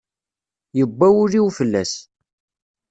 [0.77, 1.93] Yewwa wul-iw fell-as.